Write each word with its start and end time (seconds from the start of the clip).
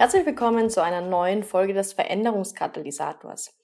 Herzlich 0.00 0.24
willkommen 0.24 0.70
zu 0.70 0.82
einer 0.82 1.02
neuen 1.02 1.42
Folge 1.44 1.74
des 1.74 1.92
Veränderungskatalysators. 1.92 3.54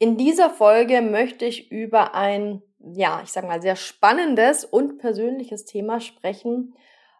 In 0.00 0.16
dieser 0.16 0.50
Folge 0.50 1.00
möchte 1.02 1.44
ich 1.44 1.70
über 1.70 2.16
ein, 2.16 2.62
ja, 2.80 3.20
ich 3.22 3.30
sage 3.30 3.46
mal, 3.46 3.62
sehr 3.62 3.76
spannendes 3.76 4.64
und 4.64 4.98
persönliches 4.98 5.66
Thema 5.66 6.00
sprechen. 6.00 6.74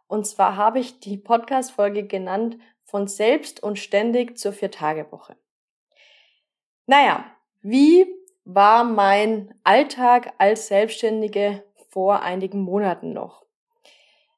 Und 0.08 0.26
zwar 0.26 0.56
habe 0.56 0.80
ich 0.80 0.98
die 0.98 1.16
Podcast-Folge 1.16 2.08
genannt 2.08 2.58
von 2.82 3.06
selbst 3.06 3.62
und 3.62 3.78
ständig 3.78 4.38
zur 4.38 4.52
Vier-Tage-Woche. 4.52 5.36
Naja, 6.86 7.26
wie 7.62 8.08
war 8.44 8.82
mein 8.82 9.54
Alltag 9.62 10.32
als 10.38 10.66
Selbstständige 10.66 11.62
vor 11.90 12.22
einigen 12.22 12.62
Monaten 12.62 13.12
noch? 13.12 13.43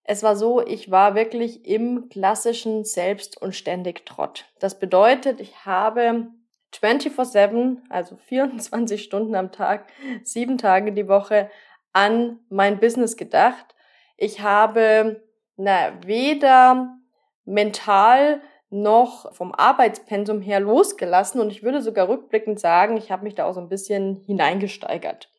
Es 0.09 0.23
war 0.23 0.37
so, 0.37 0.65
ich 0.65 0.91
war 0.91 1.17
wirklich 1.17 1.67
im 1.67 2.09
klassischen 2.09 2.85
Selbst- 2.85 3.43
und 3.43 3.57
ständig 3.57 4.07
Trott. 4.07 4.45
Das 4.61 4.79
bedeutet, 4.79 5.41
ich 5.41 5.67
habe 5.67 6.29
24-7, 6.73 7.79
also 7.89 8.17
24 8.17 9.03
Stunden 9.03 9.35
am 9.35 9.51
Tag, 9.51 9.89
sieben 10.23 10.59
Tage 10.59 10.93
die 10.93 11.09
Woche 11.09 11.51
an 11.93 12.39
mein 12.49 12.79
Business 12.79 13.17
gedacht. 13.17 13.75
Ich 14.17 14.41
habe 14.43 15.23
na, 15.57 15.93
weder 16.05 16.97
mental 17.45 18.41
noch 18.71 19.33
vom 19.35 19.53
Arbeitspensum 19.53 20.41
her 20.41 20.61
losgelassen 20.61 21.41
und 21.41 21.51
ich 21.51 21.65
würde 21.65 21.83
sogar 21.83 22.09
rückblickend 22.09 22.61
sagen, 22.61 22.97
ich 22.97 23.11
habe 23.11 23.25
mich 23.25 23.35
da 23.35 23.45
auch 23.45 23.55
so 23.55 23.61
ein 23.61 23.69
bisschen 23.69 24.23
hineingesteigert. 24.27 25.31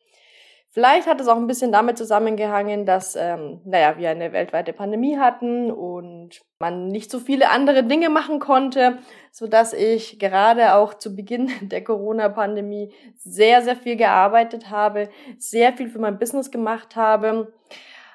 Vielleicht 0.78 1.08
hat 1.08 1.20
es 1.20 1.26
auch 1.26 1.36
ein 1.36 1.48
bisschen 1.48 1.72
damit 1.72 1.98
zusammengehangen, 1.98 2.86
dass, 2.86 3.16
ähm, 3.16 3.60
naja, 3.64 3.98
wir 3.98 4.10
eine 4.10 4.32
weltweite 4.32 4.72
Pandemie 4.72 5.18
hatten 5.18 5.72
und 5.72 6.40
man 6.60 6.86
nicht 6.86 7.10
so 7.10 7.18
viele 7.18 7.50
andere 7.50 7.82
Dinge 7.82 8.10
machen 8.10 8.38
konnte, 8.38 8.98
so 9.32 9.48
dass 9.48 9.72
ich 9.72 10.20
gerade 10.20 10.76
auch 10.76 10.94
zu 10.94 11.16
Beginn 11.16 11.50
der 11.62 11.82
Corona-Pandemie 11.82 12.94
sehr, 13.16 13.62
sehr 13.62 13.74
viel 13.74 13.96
gearbeitet 13.96 14.70
habe, 14.70 15.08
sehr 15.36 15.72
viel 15.72 15.88
für 15.88 15.98
mein 15.98 16.20
Business 16.20 16.52
gemacht 16.52 16.94
habe, 16.94 17.52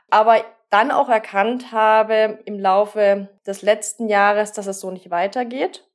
aber 0.10 0.38
dann 0.70 0.92
auch 0.92 1.10
erkannt 1.10 1.74
habe 1.74 2.40
im 2.46 2.58
Laufe 2.58 3.28
des 3.46 3.62
letzten 3.62 4.08
Jahres, 4.08 4.54
dass 4.54 4.68
es 4.68 4.80
so 4.80 4.90
nicht 4.90 5.12
weitergeht. 5.12 5.86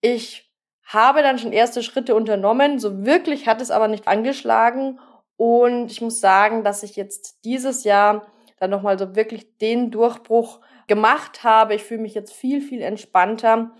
Ich 0.00 0.50
habe 0.84 1.20
dann 1.20 1.38
schon 1.38 1.52
erste 1.52 1.82
Schritte 1.82 2.14
unternommen, 2.14 2.78
so 2.78 3.04
wirklich 3.04 3.46
hat 3.46 3.60
es 3.60 3.70
aber 3.70 3.88
nicht 3.88 4.08
angeschlagen 4.08 4.98
und 5.36 5.90
ich 5.90 6.00
muss 6.00 6.20
sagen, 6.20 6.64
dass 6.64 6.82
ich 6.82 6.96
jetzt 6.96 7.44
dieses 7.44 7.84
Jahr 7.84 8.26
dann 8.58 8.70
nochmal 8.70 8.98
so 8.98 9.14
wirklich 9.14 9.58
den 9.58 9.90
Durchbruch 9.90 10.60
gemacht 10.86 11.44
habe. 11.44 11.74
Ich 11.74 11.84
fühle 11.84 12.02
mich 12.02 12.14
jetzt 12.14 12.32
viel, 12.32 12.60
viel 12.60 12.80
entspannter. 12.80 13.72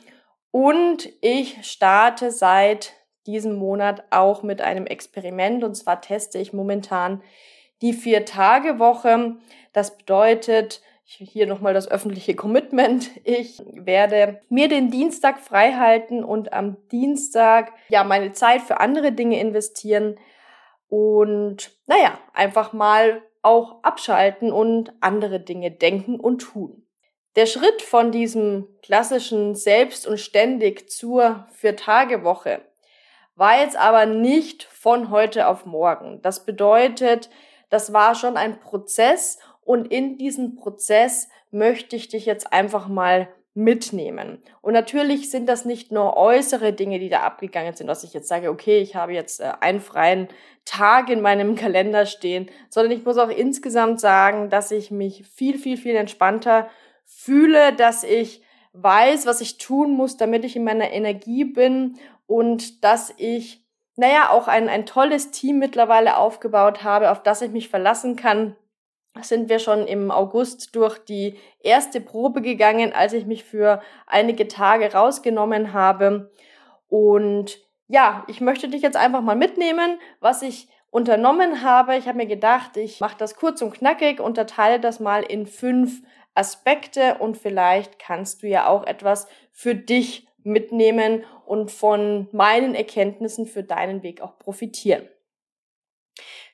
Und 0.51 1.09
ich 1.21 1.67
starte 1.67 2.31
seit 2.31 2.93
diesem 3.27 3.57
Monat 3.57 4.05
auch 4.11 4.43
mit 4.43 4.61
einem 4.61 4.87
Experiment. 4.87 5.65
Und 5.65 5.75
zwar 5.77 6.01
teste 6.01 6.39
ich 6.39 6.53
momentan 6.53 7.23
die 7.83 7.93
Vier-Tage-Woche. 7.93 9.37
Das 9.73 9.97
bedeutet, 9.97 10.83
hier 11.05 11.47
nochmal 11.47 11.73
das 11.73 11.89
öffentliche 11.89 12.35
Commitment. 12.35 13.11
Ich 13.25 13.63
werde 13.73 14.41
mir 14.49 14.69
den 14.69 14.91
Dienstag 14.91 15.41
frei 15.41 15.75
halten 15.75 16.25
und 16.25 16.53
am 16.53 16.77
Dienstag 16.91 17.73
ja 17.89 18.03
meine 18.03 18.33
Zeit 18.33 18.61
für 18.63 18.81
andere 18.81 19.13
Dinge 19.13 19.39
investieren 19.41 20.17
und 20.89 21.71
naja, 21.87 22.19
einfach 22.33 22.73
mal 22.73 23.23
auch 23.43 23.83
abschalten 23.83 24.53
und 24.53 24.93
andere 25.01 25.41
Dinge 25.41 25.71
denken 25.71 26.19
und 26.19 26.39
tun. 26.41 26.87
Der 27.37 27.47
Schritt 27.47 27.83
von 27.83 28.13
diesem 28.13 28.67
klassischen 28.83 29.55
Selbst 29.55 30.07
und 30.07 30.19
ständig 30.19 30.91
zur 30.91 31.47
Vier-Tage-Woche 31.53 32.63
war 33.35 33.61
jetzt 33.61 33.77
aber 33.77 34.07
nicht 34.07 34.65
von 34.65 35.11
heute 35.11 35.47
auf 35.47 35.67
morgen. 35.67 36.23
Das 36.23 36.47
bedeutet, 36.47 37.29
das 37.69 37.93
war 37.93 38.15
schon 38.15 38.37
ein 38.39 38.59
Prozess 38.59 39.39
und 39.61 39.93
in 39.93 40.17
diesem 40.17 40.57
Prozess 40.57 41.29
möchte 41.51 41.97
ich 41.97 42.09
dich 42.09 42.25
jetzt 42.25 42.53
einfach 42.53 42.89
mal 42.89 43.29
mitnehmen. 43.57 44.43
Und 44.61 44.75
natürlich 44.75 45.31
sind 45.31 45.49
das 45.49 45.65
nicht 45.65 45.91
nur 45.91 46.17
äußere 46.17 46.75
Dinge, 46.75 46.99
die 46.99 47.09
da 47.09 47.21
abgegangen 47.21 47.75
sind, 47.75 47.87
dass 47.87 48.05
ich 48.05 48.13
jetzt 48.13 48.29
sage, 48.29 48.51
okay, 48.51 48.79
ich 48.79 48.95
habe 48.95 49.15
jetzt 49.15 49.41
äh, 49.41 49.51
einen 49.61 49.81
freien 49.81 50.29
Tag 50.67 51.09
in 51.09 51.23
meinem 51.23 51.55
Kalender 51.57 52.05
stehen, 52.05 52.51
sondern 52.69 52.93
ich 52.93 53.05
muss 53.05 53.17
auch 53.17 53.31
insgesamt 53.31 53.99
sagen, 53.99 54.51
dass 54.51 54.71
ich 54.71 54.91
mich 54.91 55.25
viel, 55.27 55.59
viel, 55.59 55.79
viel 55.79 55.97
entspannter 55.97 56.69
fühle, 57.07 57.73
dass 57.73 58.05
ich 58.05 58.43
weiß, 58.75 59.25
was 59.25 59.41
ich 59.41 59.57
tun 59.57 59.93
muss, 59.93 60.19
damit 60.19 60.45
ich 60.45 60.55
in 60.55 60.65
meiner 60.65 60.91
Energie 60.91 61.45
bin 61.45 61.99
und 62.27 62.85
dass 62.85 63.15
ich, 63.17 63.65
naja, 63.97 64.29
auch 64.29 64.49
ein, 64.49 64.69
ein 64.69 64.85
tolles 64.85 65.31
Team 65.31 65.59
mittlerweile 65.59 66.19
aufgebaut 66.19 66.85
habe, 66.85 67.11
auf 67.11 67.23
das 67.23 67.41
ich 67.41 67.53
mich 67.53 67.71
verlassen 67.71 68.17
kann, 68.17 68.55
sind 69.23 69.49
wir 69.49 69.59
schon 69.59 69.87
im 69.87 70.11
August 70.11 70.75
durch 70.77 70.99
die 70.99 71.39
erste 71.61 72.01
Probe 72.01 72.43
gegangen, 72.43 72.93
als 72.93 73.13
ich 73.13 73.27
mich 73.27 73.45
für 73.45 73.81
einige 74.07 74.49
Tage 74.49 74.93
rausgenommen 74.93 75.73
habe. 75.73 76.31
Und 76.89 77.59
ja, 77.89 78.25
ich 78.29 78.41
möchte 78.41 78.69
dich 78.69 78.83
jetzt 78.83 78.97
einfach 78.97 79.21
mal 79.21 79.37
mitnehmen, 79.37 79.99
was 80.21 80.43
ich 80.43 80.69
unternommen 80.91 81.63
habe. 81.63 81.97
Ich 81.97 82.09
habe 82.09 82.19
mir 82.19 82.27
gedacht, 82.27 82.77
ich 82.77 83.01
mache 83.01 83.17
das 83.19 83.37
kurz 83.37 83.63
und 83.63 83.75
knackig, 83.75 84.21
unterteile 84.21 84.81
das 84.81 85.01
mal 85.01 85.23
in 85.23 85.47
fünf 85.47 86.03
Aspekte 86.35 87.17
und 87.19 87.37
vielleicht 87.37 87.99
kannst 87.99 88.43
du 88.43 88.47
ja 88.47 88.69
auch 88.69 88.87
etwas 88.87 89.27
für 89.53 89.75
dich 89.75 90.27
mitnehmen 90.43 91.25
und 91.45 91.71
von 91.71 92.29
meinen 92.33 92.75
Erkenntnissen 92.75 93.47
für 93.47 93.63
deinen 93.63 94.03
Weg 94.03 94.21
auch 94.21 94.39
profitieren. 94.39 95.09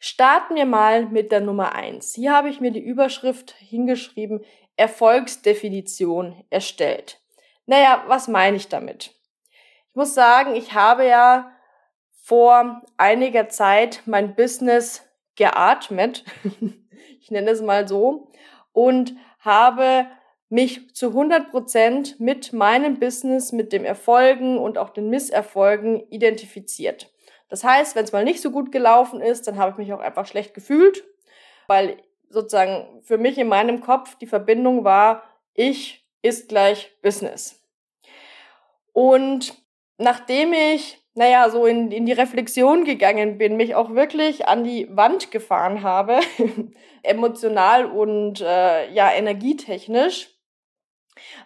Starten 0.05 0.57
wir 0.57 0.67
mal 0.67 1.07
mit 1.07 1.31
der 1.31 1.41
Nummer 1.41 1.77
eins. 1.77 2.15
Hier 2.15 2.33
habe 2.33 2.49
ich 2.49 2.61
mir 2.61 2.73
die 2.73 2.83
Überschrift 2.83 3.53
hingeschrieben, 3.53 4.45
Erfolgsdefinition 4.75 6.43
erstellt. 6.51 7.21
Naja, 7.67 8.03
was 8.09 8.27
meine 8.27 8.57
ich 8.57 8.67
damit? 8.67 9.15
Ich 9.91 9.95
muss 9.95 10.13
sagen, 10.13 10.57
ich 10.57 10.75
habe 10.75 11.07
ja 11.07 11.53
vor 12.21 12.83
einiger 12.97 13.49
Zeit 13.49 14.03
mein 14.07 14.35
Business 14.35 15.09
geatmet, 15.37 16.25
ich 17.21 17.31
nenne 17.31 17.53
es 17.53 17.63
mal 17.63 17.87
so, 17.87 18.33
und 18.73 19.15
habe 19.39 20.09
mich 20.49 20.97
zu 20.97 21.11
100 21.11 21.53
Prozent 21.53 22.19
mit 22.19 22.53
meinem 22.53 22.99
Business, 22.99 23.53
mit 23.53 23.73
dem 23.73 23.84
Erfolgen 23.84 24.59
und 24.59 24.79
auch 24.79 24.91
den 24.91 25.11
Misserfolgen 25.11 26.09
identifiziert. 26.09 27.12
Das 27.53 27.65
heißt, 27.65 27.97
wenn 27.97 28.05
es 28.05 28.13
mal 28.13 28.25
nicht 28.25 28.41
so 28.41 28.51
gut 28.51 28.73
gelaufen 28.73 29.21
ist, 29.21 29.47
dann 29.47 29.59
habe 29.59 29.73
ich 29.73 29.77
mich 29.77 29.93
auch 29.93 30.01
einfach 30.01 30.25
schlecht 30.25 30.55
gefühlt, 30.55 31.05
weil 31.67 31.99
sozusagen 32.31 33.03
für 33.03 33.19
mich 33.19 33.37
in 33.37 33.47
meinem 33.47 33.83
Kopf 33.83 34.15
die 34.15 34.27
Verbindung 34.27 34.84
war, 34.84 35.22
ich 35.53 36.09
ist 36.22 36.49
gleich 36.49 36.97
Business. 37.03 37.63
Und 38.95 39.53
nachdem 39.99 40.54
ich, 40.54 40.99
naja, 41.13 41.51
so 41.51 41.66
in, 41.66 41.93
in 41.93 42.07
die 42.07 42.15
Reflexion 42.15 42.84
gegangen 42.84 43.37
bin, 43.37 43.59
mich 43.59 43.75
auch 43.75 43.91
wirklich 43.91 44.48
an 44.48 44.65
die 44.65 44.89
Wand 44.91 45.31
gefahren 45.31 45.83
habe, 45.83 46.21
emotional 47.03 47.84
und 47.84 48.41
äh, 48.41 48.91
ja, 48.95 49.13
energietechnisch, 49.13 50.31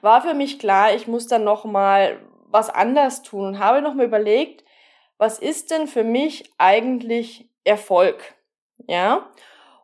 war 0.03 0.23
für 0.23 0.35
mich 0.35 0.61
klar, 0.61 0.95
ich 0.95 1.09
muss 1.09 1.27
dann 1.27 1.43
noch 1.43 1.65
mal 1.65 2.21
was 2.47 2.71
anders 2.71 3.23
tun 3.23 3.45
und 3.45 3.59
habe 3.59 3.83
noch 3.83 3.95
mal 3.95 4.07
überlegt, 4.07 4.63
was 5.19 5.39
ist 5.39 5.71
denn 5.71 5.87
für 5.87 6.05
mich 6.05 6.53
eigentlich 6.59 7.49
Erfolg? 7.65 8.35
Ja? 8.87 9.31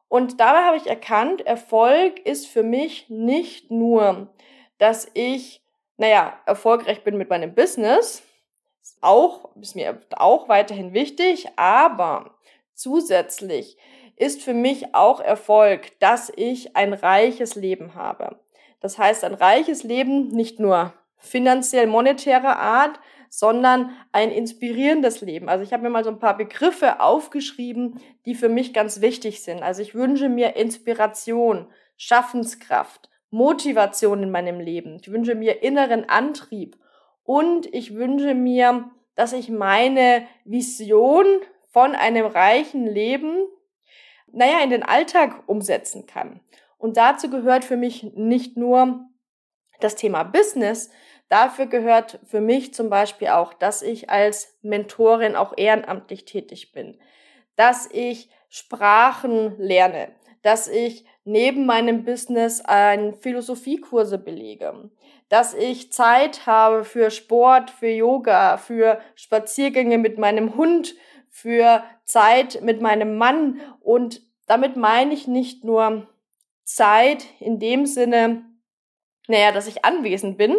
Und 0.08 0.40
dabei 0.40 0.64
habe 0.64 0.76
ich 0.76 0.87
erkannt, 0.87 1.40
Erfolg 1.46 2.19
ist 2.20 2.46
für 2.46 2.62
mich 2.62 3.08
nicht 3.08 3.70
nur, 3.70 4.29
dass 4.79 5.11
ich, 5.14 5.62
naja, 5.96 6.38
erfolgreich 6.44 7.02
bin 7.02 7.17
mit 7.17 7.31
meinem 7.31 7.55
Business, 7.55 8.23
auch, 9.00 9.55
ist 9.56 9.76
mir 9.76 10.00
auch 10.17 10.49
weiterhin 10.49 10.93
wichtig, 10.93 11.49
aber 11.56 12.34
zusätzlich 12.75 13.76
ist 14.17 14.43
für 14.43 14.55
mich 14.55 14.94
auch 14.94 15.20
Erfolg, 15.20 15.99
dass 16.00 16.31
ich 16.34 16.76
ein 16.76 16.93
reiches 16.93 17.55
Leben 17.55 17.94
habe. 17.94 18.38
Das 18.81 18.99
heißt, 18.99 19.25
ein 19.25 19.34
reiches 19.34 19.82
Leben 19.82 20.29
nicht 20.29 20.58
nur 20.58 20.93
finanziell 21.17 21.87
monetärer 21.87 22.58
Art, 22.58 22.99
sondern 23.34 23.93
ein 24.12 24.31
inspirierendes 24.31 25.23
Leben. 25.23 25.49
Also 25.49 25.64
ich 25.64 25.73
habe 25.73 25.82
mir 25.82 25.88
mal 25.88 26.05
so 26.05 26.11
ein 26.11 26.19
paar 26.19 26.37
Begriffe 26.37 27.00
aufgeschrieben, 27.00 27.99
die 28.26 28.34
für 28.34 28.50
mich 28.50 28.75
ganz 28.75 29.00
wichtig 29.00 29.43
sind. 29.43 29.62
Also 29.62 29.81
ich 29.81 29.94
wünsche 29.94 30.29
mir 30.29 30.55
Inspiration, 30.55 31.67
Schaffenskraft, 31.96 33.08
Motivation 33.31 34.23
in 34.23 34.31
meinem 34.31 34.61
Leben. 34.61 34.99
Ich 35.00 35.11
wünsche 35.11 35.34
mir 35.34 35.62
inneren 35.62 36.06
Antrieb 36.11 36.76
und 37.25 37.73
ich 37.75 37.94
wünsche 37.94 38.34
mir, 38.34 38.90
dass 39.14 39.32
ich 39.32 39.49
meine 39.49 40.26
Vision 40.44 41.25
von 41.70 41.94
einem 41.94 42.26
reichen 42.26 42.87
Leben, 42.87 43.46
naja, 44.31 44.62
in 44.62 44.69
den 44.69 44.82
Alltag 44.82 45.44
umsetzen 45.46 46.05
kann. 46.05 46.40
Und 46.76 46.99
dazu 46.99 47.31
gehört 47.31 47.64
für 47.64 47.79
mich 47.79 48.02
nicht 48.14 48.58
nur 48.58 49.06
das 49.81 49.96
Thema 49.96 50.23
Business, 50.23 50.90
Dafür 51.32 51.64
gehört 51.64 52.19
für 52.26 52.43
mich 52.43 52.75
zum 52.75 52.90
Beispiel 52.90 53.29
auch, 53.29 53.55
dass 53.55 53.81
ich 53.81 54.11
als 54.11 54.55
Mentorin 54.61 55.34
auch 55.34 55.55
ehrenamtlich 55.56 56.26
tätig 56.26 56.73
bin, 56.73 56.99
dass 57.56 57.88
ich 57.90 58.29
Sprachen 58.50 59.56
lerne, 59.56 60.12
dass 60.43 60.69
ich 60.69 61.06
neben 61.25 61.64
meinem 61.64 62.05
Business 62.05 62.61
ein 62.61 63.14
Philosophiekurse 63.14 64.19
belege, 64.19 64.90
dass 65.31 65.55
ich 65.55 65.90
Zeit 65.90 66.44
habe 66.44 66.84
für 66.84 67.11
Sport, 67.11 67.70
für 67.70 67.88
Yoga, 67.88 68.58
für 68.58 69.00
Spaziergänge 69.14 69.96
mit 69.96 70.19
meinem 70.19 70.55
Hund, 70.56 70.94
für 71.31 71.82
Zeit 72.05 72.61
mit 72.61 72.82
meinem 72.82 73.17
Mann. 73.17 73.58
Und 73.81 74.20
damit 74.46 74.76
meine 74.76 75.14
ich 75.14 75.26
nicht 75.26 75.64
nur 75.64 76.08
Zeit 76.62 77.25
in 77.40 77.58
dem 77.58 77.87
Sinne, 77.87 78.44
naja, 79.29 79.50
dass 79.50 79.67
ich 79.67 79.82
anwesend 79.82 80.37
bin, 80.37 80.56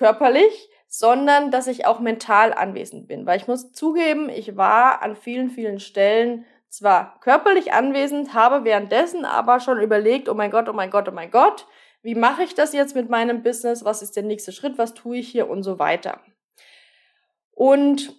körperlich, 0.00 0.70
sondern 0.88 1.50
dass 1.50 1.66
ich 1.66 1.84
auch 1.84 2.00
mental 2.00 2.54
anwesend 2.54 3.06
bin. 3.06 3.26
Weil 3.26 3.36
ich 3.36 3.46
muss 3.46 3.72
zugeben, 3.72 4.30
ich 4.30 4.56
war 4.56 5.02
an 5.02 5.14
vielen, 5.14 5.50
vielen 5.50 5.78
Stellen 5.78 6.46
zwar 6.70 7.20
körperlich 7.20 7.74
anwesend, 7.74 8.32
habe 8.32 8.64
währenddessen 8.64 9.26
aber 9.26 9.60
schon 9.60 9.78
überlegt, 9.78 10.30
oh 10.30 10.34
mein 10.34 10.50
Gott, 10.50 10.70
oh 10.70 10.72
mein 10.72 10.90
Gott, 10.90 11.06
oh 11.10 11.12
mein 11.12 11.30
Gott, 11.30 11.66
wie 12.00 12.14
mache 12.14 12.42
ich 12.44 12.54
das 12.54 12.72
jetzt 12.72 12.94
mit 12.94 13.10
meinem 13.10 13.42
Business? 13.42 13.84
Was 13.84 14.00
ist 14.00 14.16
der 14.16 14.22
nächste 14.22 14.52
Schritt? 14.52 14.78
Was 14.78 14.94
tue 14.94 15.18
ich 15.18 15.28
hier 15.28 15.50
und 15.50 15.64
so 15.64 15.78
weiter? 15.78 16.18
Und 17.50 18.16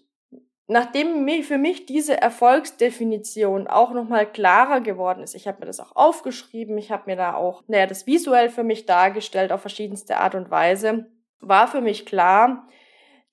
nachdem 0.67 1.27
für 1.41 1.57
mich 1.57 1.87
diese 1.87 2.21
Erfolgsdefinition 2.21 3.65
auch 3.65 3.91
nochmal 3.91 4.31
klarer 4.31 4.81
geworden 4.81 5.23
ist, 5.23 5.33
ich 5.33 5.47
habe 5.47 5.61
mir 5.61 5.65
das 5.65 5.79
auch 5.79 5.95
aufgeschrieben, 5.95 6.77
ich 6.77 6.91
habe 6.91 7.03
mir 7.07 7.15
da 7.15 7.33
auch, 7.33 7.63
naja, 7.65 7.87
das 7.87 8.05
visuell 8.05 8.49
für 8.49 8.63
mich 8.63 8.85
dargestellt 8.85 9.51
auf 9.51 9.61
verschiedenste 9.61 10.17
Art 10.17 10.35
und 10.35 10.51
Weise, 10.51 11.07
war 11.41 11.67
für 11.67 11.81
mich 11.81 12.05
klar, 12.05 12.67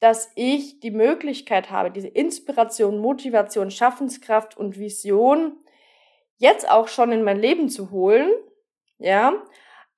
dass 0.00 0.30
ich 0.36 0.80
die 0.80 0.90
Möglichkeit 0.90 1.70
habe, 1.70 1.90
diese 1.90 2.08
Inspiration, 2.08 2.98
Motivation, 2.98 3.70
Schaffenskraft 3.70 4.56
und 4.56 4.78
Vision 4.78 5.56
jetzt 6.36 6.70
auch 6.70 6.88
schon 6.88 7.10
in 7.10 7.24
mein 7.24 7.38
Leben 7.38 7.68
zu 7.68 7.90
holen, 7.90 8.30
ja, 8.98 9.34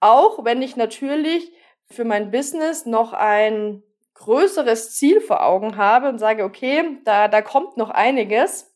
auch 0.01 0.45
wenn 0.45 0.63
ich 0.63 0.77
natürlich 0.77 1.53
für 1.91 2.05
mein 2.05 2.31
Business 2.31 2.87
noch 2.87 3.13
ein 3.13 3.83
größeres 4.15 4.95
Ziel 4.95 5.21
vor 5.21 5.45
Augen 5.45 5.77
habe 5.77 6.09
und 6.09 6.19
sage, 6.19 6.45
okay, 6.45 6.99
da, 7.05 7.29
da 7.29 7.43
kommt 7.43 7.77
noch 7.77 7.91
einiges. 7.91 8.75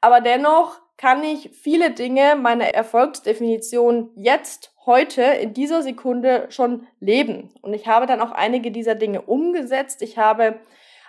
Aber 0.00 0.20
dennoch 0.20 0.80
kann 0.96 1.22
ich 1.22 1.50
viele 1.50 1.90
Dinge 1.90 2.36
meiner 2.36 2.68
Erfolgsdefinition 2.68 4.10
jetzt 4.14 4.72
heute 4.86 5.22
in 5.22 5.52
dieser 5.52 5.82
Sekunde 5.82 6.46
schon 6.50 6.86
leben. 7.00 7.52
Und 7.60 7.74
ich 7.74 7.86
habe 7.86 8.06
dann 8.06 8.20
auch 8.20 8.30
einige 8.30 8.70
dieser 8.70 8.94
Dinge 8.94 9.22
umgesetzt. 9.22 10.00
Ich 10.00 10.16
habe 10.16 10.60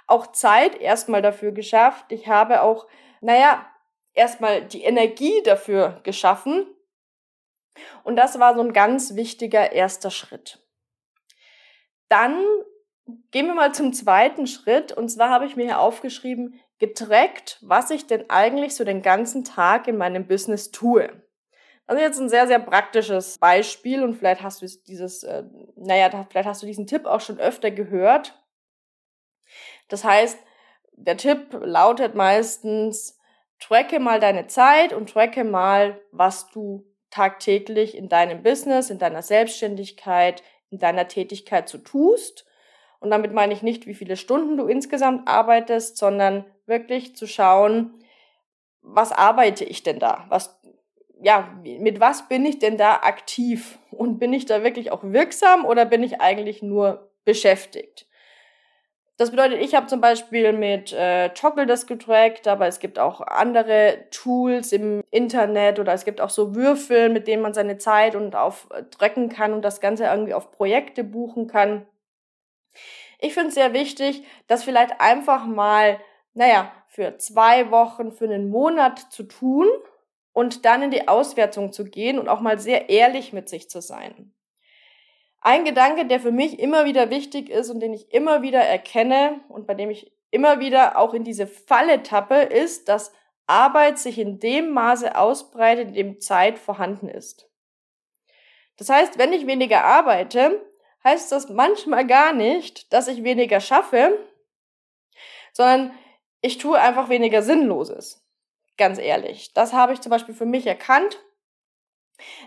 auch 0.07 0.27
Zeit 0.31 0.75
erstmal 0.75 1.21
dafür 1.21 1.51
geschafft. 1.51 2.11
Ich 2.11 2.27
habe 2.27 2.61
auch, 2.63 2.87
naja, 3.21 3.65
erstmal 4.13 4.63
die 4.63 4.83
Energie 4.83 5.41
dafür 5.43 6.01
geschaffen. 6.03 6.65
Und 8.03 8.15
das 8.15 8.39
war 8.39 8.55
so 8.55 8.61
ein 8.61 8.73
ganz 8.73 9.15
wichtiger 9.15 9.71
erster 9.71 10.09
Schritt. 10.09 10.59
Dann 12.09 12.43
gehen 13.31 13.47
wir 13.47 13.53
mal 13.53 13.73
zum 13.73 13.93
zweiten 13.93 14.47
Schritt. 14.47 14.91
Und 14.91 15.09
zwar 15.09 15.29
habe 15.29 15.45
ich 15.45 15.55
mir 15.55 15.65
hier 15.65 15.79
aufgeschrieben, 15.79 16.59
getrackt, 16.79 17.59
was 17.61 17.89
ich 17.91 18.07
denn 18.07 18.29
eigentlich 18.29 18.75
so 18.75 18.83
den 18.83 19.01
ganzen 19.01 19.43
Tag 19.43 19.87
in 19.87 19.97
meinem 19.97 20.27
Business 20.27 20.71
tue. 20.71 21.09
Also 21.87 22.01
jetzt 22.01 22.19
ein 22.19 22.29
sehr, 22.29 22.47
sehr 22.47 22.59
praktisches 22.59 23.37
Beispiel 23.37 24.03
und 24.03 24.15
vielleicht 24.15 24.43
hast 24.43 24.61
du 24.61 24.67
dieses, 24.87 25.23
äh, 25.23 25.43
naja, 25.77 26.27
vielleicht 26.29 26.47
hast 26.47 26.61
du 26.61 26.67
diesen 26.67 26.85
Tipp 26.85 27.05
auch 27.05 27.21
schon 27.21 27.39
öfter 27.39 27.71
gehört. 27.71 28.37
Das 29.87 30.03
heißt, 30.03 30.37
der 30.91 31.15
Tipp 31.15 31.57
lautet 31.61 32.13
meistens, 32.13 33.17
tracke 33.59 33.99
mal 33.99 34.19
deine 34.19 34.47
Zeit 34.47 34.91
und 34.91 35.09
tracke 35.09 35.45
mal, 35.45 36.01
was 36.11 36.49
du 36.49 36.85
tagtäglich 37.09 37.95
in 37.95 38.09
deinem 38.09 38.43
Business, 38.43 38.89
in 38.89 38.99
deiner 38.99 39.21
Selbstständigkeit, 39.21 40.43
in 40.69 40.79
deiner 40.79 41.07
Tätigkeit 41.07 41.69
so 41.69 41.77
tust. 41.77 42.45
Und 42.99 43.11
damit 43.11 43.31
meine 43.31 43.53
ich 43.53 43.61
nicht, 43.61 43.87
wie 43.87 43.93
viele 43.93 44.17
Stunden 44.17 44.57
du 44.57 44.67
insgesamt 44.67 45.27
arbeitest, 45.27 45.97
sondern 45.97 46.43
wirklich 46.65 47.15
zu 47.15 47.27
schauen, 47.27 48.03
was 48.81 49.11
arbeite 49.11 49.63
ich 49.63 49.83
denn 49.83 49.99
da? 49.99 50.25
Was 50.29 50.59
ja, 51.21 51.49
mit 51.63 51.99
was 51.99 52.27
bin 52.27 52.45
ich 52.45 52.59
denn 52.59 52.77
da 52.77 52.95
aktiv? 52.95 53.79
Und 53.91 54.19
bin 54.19 54.33
ich 54.33 54.45
da 54.45 54.63
wirklich 54.63 54.91
auch 54.91 55.03
wirksam 55.03 55.65
oder 55.65 55.85
bin 55.85 56.03
ich 56.03 56.21
eigentlich 56.21 56.61
nur 56.61 57.09
beschäftigt? 57.25 58.07
Das 59.17 59.31
bedeutet, 59.31 59.59
ich 59.61 59.73
habe 59.73 59.87
zum 59.87 59.99
Beispiel 59.99 60.53
mit 60.53 60.93
äh, 60.93 61.29
Toggle 61.29 61.65
das 61.65 61.87
getrackt, 61.87 62.47
aber 62.47 62.67
es 62.67 62.79
gibt 62.79 62.99
auch 62.99 63.19
andere 63.21 64.05
Tools 64.11 64.71
im 64.71 65.01
Internet 65.09 65.79
oder 65.79 65.93
es 65.93 66.05
gibt 66.05 66.21
auch 66.21 66.29
so 66.29 66.53
Würfel, 66.53 67.09
mit 67.09 67.27
denen 67.27 67.41
man 67.41 67.55
seine 67.55 67.79
Zeit 67.79 68.15
und 68.15 68.35
auf 68.35 68.67
äh, 68.71 68.83
tracken 68.83 69.29
kann 69.29 69.53
und 69.53 69.63
das 69.63 69.81
Ganze 69.81 70.03
irgendwie 70.03 70.35
auf 70.35 70.51
Projekte 70.51 71.03
buchen 71.03 71.47
kann. 71.47 71.87
Ich 73.19 73.33
finde 73.33 73.47
es 73.47 73.55
sehr 73.55 73.73
wichtig, 73.73 74.23
das 74.45 74.63
vielleicht 74.63 75.01
einfach 75.01 75.47
mal, 75.47 75.99
naja, 76.35 76.71
für 76.87 77.17
zwei 77.17 77.71
Wochen, 77.71 78.11
für 78.11 78.25
einen 78.25 78.51
Monat 78.51 78.99
zu 79.11 79.23
tun 79.23 79.67
und 80.37 80.65
dann 80.65 80.83
in 80.83 80.91
die 80.91 81.07
Auswertung 81.07 81.73
zu 81.73 81.83
gehen 81.83 82.19
und 82.19 82.29
auch 82.29 82.41
mal 82.41 82.59
sehr 82.59 82.89
ehrlich 82.89 83.33
mit 83.33 83.49
sich 83.49 83.71
zu 83.71 83.81
sein. 83.81 84.35
Ein 85.41 85.65
Gedanke, 85.65 86.05
der 86.05 86.19
für 86.19 86.31
mich 86.31 86.59
immer 86.59 86.85
wieder 86.85 87.09
wichtig 87.09 87.49
ist 87.49 87.71
und 87.71 87.79
den 87.79 87.91
ich 87.91 88.13
immer 88.13 88.43
wieder 88.43 88.59
erkenne 88.59 89.39
und 89.49 89.65
bei 89.65 89.73
dem 89.73 89.89
ich 89.89 90.11
immer 90.29 90.59
wieder 90.59 90.99
auch 90.99 91.15
in 91.15 91.23
diese 91.23 91.47
Falle 91.47 92.03
tappe, 92.03 92.35
ist, 92.35 92.87
dass 92.87 93.11
Arbeit 93.47 93.97
sich 93.97 94.19
in 94.19 94.39
dem 94.39 94.69
Maße 94.73 95.17
ausbreitet, 95.17 95.87
in 95.87 95.93
dem 95.95 96.21
Zeit 96.21 96.59
vorhanden 96.59 97.09
ist. 97.09 97.49
Das 98.77 98.89
heißt, 98.89 99.17
wenn 99.17 99.33
ich 99.33 99.47
weniger 99.47 99.85
arbeite, 99.85 100.63
heißt 101.03 101.31
das 101.31 101.49
manchmal 101.49 102.05
gar 102.05 102.31
nicht, 102.31 102.93
dass 102.93 103.07
ich 103.07 103.23
weniger 103.23 103.59
schaffe, 103.59 104.19
sondern 105.51 105.93
ich 106.41 106.59
tue 106.59 106.79
einfach 106.79 107.09
weniger 107.09 107.41
Sinnloses. 107.41 108.26
Ganz 108.77 108.99
ehrlich. 108.99 109.53
Das 109.53 109.73
habe 109.73 109.93
ich 109.93 110.01
zum 110.01 110.11
Beispiel 110.11 110.35
für 110.35 110.45
mich 110.45 110.67
erkannt, 110.67 111.19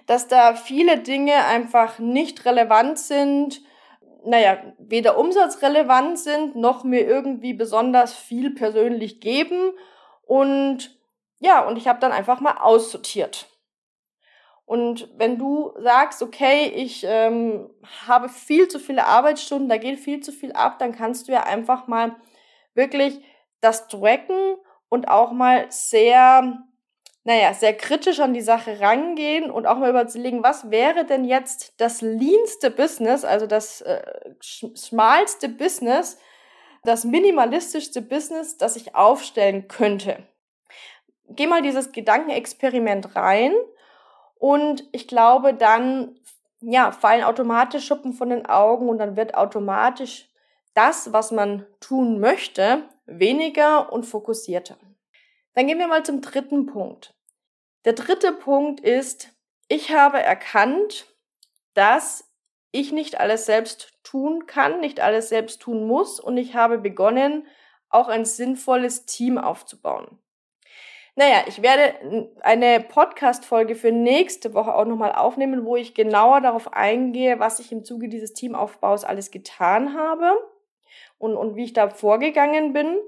dass 0.06 0.28
da 0.28 0.54
viele 0.54 0.98
Dinge 0.98 1.44
einfach 1.44 1.98
nicht 1.98 2.44
relevant 2.44 2.98
sind, 2.98 3.62
naja, 4.24 4.62
weder 4.78 5.18
umsatzrelevant 5.18 6.18
sind, 6.18 6.56
noch 6.56 6.84
mir 6.84 7.06
irgendwie 7.06 7.54
besonders 7.54 8.14
viel 8.14 8.54
persönlich 8.54 9.20
geben. 9.20 9.72
Und 10.22 10.96
ja, 11.38 11.66
und 11.66 11.76
ich 11.76 11.88
habe 11.88 12.00
dann 12.00 12.12
einfach 12.12 12.40
mal 12.40 12.58
aussortiert. 12.58 13.46
Und 14.66 15.08
wenn 15.16 15.36
du 15.36 15.72
sagst, 15.78 16.22
okay, 16.22 16.68
ich 16.68 17.04
ähm, 17.04 17.70
habe 18.06 18.28
viel 18.28 18.68
zu 18.68 18.78
viele 18.78 19.06
Arbeitsstunden, 19.06 19.68
da 19.68 19.78
geht 19.78 19.98
viel 19.98 20.20
zu 20.20 20.30
viel 20.30 20.52
ab, 20.52 20.78
dann 20.78 20.92
kannst 20.92 21.26
du 21.26 21.32
ja 21.32 21.42
einfach 21.42 21.88
mal 21.88 22.14
wirklich 22.74 23.20
das 23.60 23.88
tracken 23.88 24.56
und 24.90 25.08
auch 25.08 25.32
mal 25.32 25.64
sehr, 25.70 26.58
naja, 27.24 27.54
sehr 27.54 27.74
kritisch 27.74 28.20
an 28.20 28.34
die 28.34 28.42
Sache 28.42 28.80
rangehen 28.80 29.50
und 29.50 29.66
auch 29.66 29.78
mal 29.78 29.88
überlegen, 29.88 30.42
was 30.42 30.70
wäre 30.70 31.06
denn 31.06 31.24
jetzt 31.24 31.80
das 31.80 32.02
leanste 32.02 32.70
Business, 32.70 33.24
also 33.24 33.46
das 33.46 33.80
äh, 33.80 34.02
schmalste 34.40 35.48
Business, 35.48 36.18
das 36.82 37.04
minimalistischste 37.04 38.02
Business, 38.02 38.58
das 38.58 38.76
ich 38.76 38.94
aufstellen 38.94 39.68
könnte. 39.68 40.18
Geh 41.28 41.46
mal 41.46 41.62
dieses 41.62 41.92
Gedankenexperiment 41.92 43.14
rein 43.16 43.54
und 44.38 44.84
ich 44.92 45.06
glaube, 45.06 45.54
dann 45.54 46.16
ja, 46.60 46.92
fallen 46.92 47.24
automatisch 47.24 47.86
Schuppen 47.86 48.12
von 48.12 48.30
den 48.30 48.46
Augen 48.46 48.88
und 48.88 48.98
dann 48.98 49.16
wird 49.16 49.34
automatisch 49.34 50.28
das, 50.74 51.12
was 51.12 51.30
man 51.30 51.66
tun 51.80 52.20
möchte, 52.20 52.84
weniger 53.10 53.92
und 53.92 54.04
fokussierter. 54.04 54.78
Dann 55.54 55.66
gehen 55.66 55.78
wir 55.78 55.88
mal 55.88 56.04
zum 56.04 56.20
dritten 56.20 56.66
Punkt. 56.66 57.14
Der 57.84 57.92
dritte 57.92 58.32
Punkt 58.32 58.80
ist, 58.80 59.28
ich 59.68 59.92
habe 59.92 60.20
erkannt, 60.20 61.06
dass 61.74 62.30
ich 62.72 62.92
nicht 62.92 63.18
alles 63.18 63.46
selbst 63.46 63.92
tun 64.04 64.46
kann, 64.46 64.80
nicht 64.80 65.00
alles 65.00 65.28
selbst 65.28 65.60
tun 65.60 65.86
muss 65.86 66.20
und 66.20 66.36
ich 66.36 66.54
habe 66.54 66.78
begonnen, 66.78 67.46
auch 67.88 68.08
ein 68.08 68.24
sinnvolles 68.24 69.06
Team 69.06 69.38
aufzubauen. 69.38 70.18
Naja, 71.16 71.42
ich 71.48 71.60
werde 71.60 72.30
eine 72.40 72.80
Podcast-Folge 72.80 73.74
für 73.74 73.90
nächste 73.90 74.54
Woche 74.54 74.74
auch 74.74 74.84
nochmal 74.84 75.12
aufnehmen, 75.12 75.64
wo 75.64 75.74
ich 75.74 75.94
genauer 75.94 76.40
darauf 76.40 76.72
eingehe, 76.72 77.40
was 77.40 77.58
ich 77.58 77.72
im 77.72 77.84
Zuge 77.84 78.08
dieses 78.08 78.32
Teamaufbaus 78.32 79.04
alles 79.04 79.32
getan 79.32 79.98
habe 79.98 80.32
und, 81.20 81.36
und 81.36 81.54
wie 81.54 81.64
ich 81.64 81.72
da 81.72 81.88
vorgegangen 81.90 82.72
bin. 82.72 82.98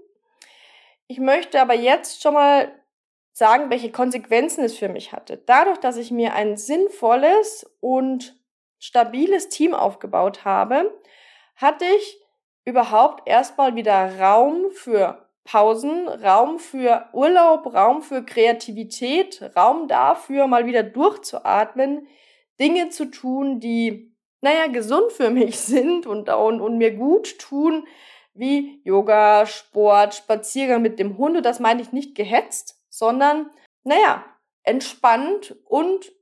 Ich 1.09 1.19
möchte 1.19 1.61
aber 1.61 1.75
jetzt 1.75 2.23
schon 2.23 2.35
mal 2.35 2.71
sagen, 3.33 3.71
welche 3.71 3.91
Konsequenzen 3.91 4.63
es 4.63 4.79
für 4.79 4.89
mich 4.89 5.13
hatte. 5.13 5.39
Dadurch, 5.39 5.79
dass 5.79 5.97
ich 5.97 6.11
mir 6.11 6.35
ein 6.35 6.57
sinnvolles 6.57 7.67
und 7.81 8.39
stabiles 8.79 9.49
Team 9.49 9.75
aufgebaut 9.75 10.45
habe, 10.45 10.93
hatte 11.57 11.87
ich 11.97 12.21
überhaupt 12.65 13.27
erstmal 13.27 13.75
wieder 13.75 14.21
Raum 14.21 14.71
für 14.71 15.27
Pausen, 15.45 16.07
Raum 16.07 16.59
für 16.59 17.09
Urlaub, 17.13 17.75
Raum 17.75 18.03
für 18.03 18.25
Kreativität, 18.25 19.43
Raum 19.57 19.89
dafür, 19.89 20.47
mal 20.47 20.67
wieder 20.67 20.83
durchzuatmen, 20.83 22.07
Dinge 22.61 22.91
zu 22.91 23.07
tun, 23.07 23.59
die, 23.59 24.12
naja, 24.43 24.67
gesund 24.67 25.11
für 25.13 25.31
mich 25.31 25.59
sind 25.61 26.07
und, 26.07 26.29
und, 26.29 26.61
und 26.61 26.77
mir 26.77 26.95
gut 26.95 27.39
tun, 27.39 27.87
wie 28.35 28.81
Yoga, 28.85 29.47
Sport, 29.47 30.15
Spaziergang 30.15 30.83
mit 30.83 30.99
dem 30.99 31.17
Hund. 31.17 31.37
Und 31.39 31.47
das 31.47 31.61
meine 31.61 31.81
ich 31.81 31.93
nicht 31.93 32.15
gehetzt, 32.15 32.79
sondern, 32.91 33.51
naja, 33.85 34.25
entspannt 34.65 35.57
und 35.65 36.13